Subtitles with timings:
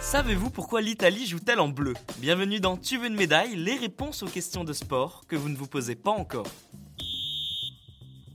[0.00, 1.94] Savez-vous pourquoi l'Italie joue-t-elle en bleu?
[2.18, 5.56] Bienvenue dans Tu veux une médaille Les réponses aux questions de sport que vous ne
[5.56, 6.46] vous posez pas encore.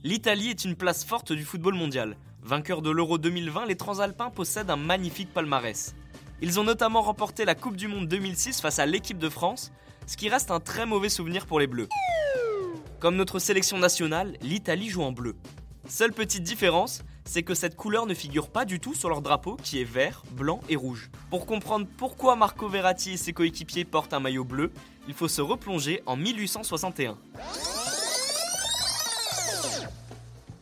[0.04, 2.16] L'Italie est une place forte du football mondial.
[2.42, 5.94] Vainqueur de l'Euro 2020, les Transalpins possèdent un magnifique palmarès.
[6.42, 9.72] Ils ont notamment remporté la Coupe du Monde 2006 face à l'équipe de France,
[10.06, 11.88] ce qui reste un très mauvais souvenir pour les Bleus.
[12.98, 15.36] Comme notre sélection nationale, l'Italie joue en bleu.
[15.90, 19.56] Seule petite différence, c'est que cette couleur ne figure pas du tout sur leur drapeau
[19.56, 21.10] qui est vert, blanc et rouge.
[21.30, 24.70] Pour comprendre pourquoi Marco Verratti et ses coéquipiers portent un maillot bleu,
[25.08, 27.18] il faut se replonger en 1861.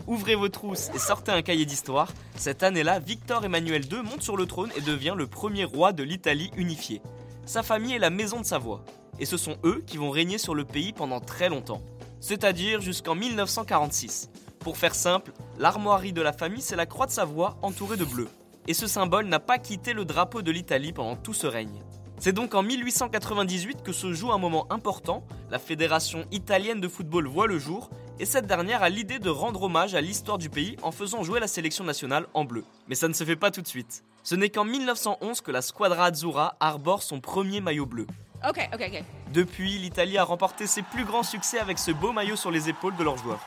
[0.06, 2.10] Ouvrez vos trousses et sortez un cahier d'histoire.
[2.34, 6.02] Cette année-là, Victor Emmanuel II monte sur le trône et devient le premier roi de
[6.02, 7.02] l'Italie unifiée.
[7.44, 8.82] Sa famille est la maison de Savoie.
[9.20, 11.82] Et ce sont eux qui vont régner sur le pays pendant très longtemps.
[12.18, 14.30] C'est-à-dire jusqu'en 1946.
[14.60, 18.28] Pour faire simple, l'armoirie de la famille, c'est la croix de Savoie entourée de bleu.
[18.66, 21.82] Et ce symbole n'a pas quitté le drapeau de l'Italie pendant tout ce règne.
[22.18, 27.28] C'est donc en 1898 que se joue un moment important, la Fédération italienne de football
[27.28, 30.76] voit le jour, et cette dernière a l'idée de rendre hommage à l'histoire du pays
[30.82, 32.64] en faisant jouer la sélection nationale en bleu.
[32.88, 34.02] Mais ça ne se fait pas tout de suite.
[34.24, 38.06] Ce n'est qu'en 1911 que la Squadra Azzurra arbore son premier maillot bleu.
[38.46, 39.04] Ok, ok, ok.
[39.32, 42.96] Depuis, l'Italie a remporté ses plus grands succès avec ce beau maillot sur les épaules
[42.96, 43.40] de leurs joueurs.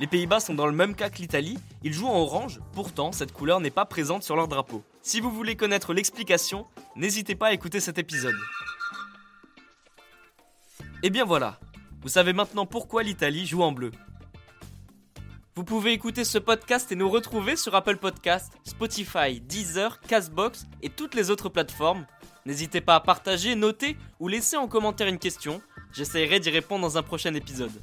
[0.00, 3.32] Les Pays-Bas sont dans le même cas que l'Italie, ils jouent en orange, pourtant cette
[3.32, 4.82] couleur n'est pas présente sur leur drapeau.
[5.02, 8.34] Si vous voulez connaître l'explication, n'hésitez pas à écouter cet épisode.
[11.02, 11.60] Et bien voilà,
[12.00, 13.90] vous savez maintenant pourquoi l'Italie joue en bleu.
[15.54, 20.88] Vous pouvez écouter ce podcast et nous retrouver sur Apple Podcast, Spotify, Deezer, Castbox et
[20.88, 22.06] toutes les autres plateformes.
[22.46, 25.60] N'hésitez pas à partager, noter ou laisser en commentaire une question.
[25.92, 27.82] J'essaierai d'y répondre dans un prochain épisode.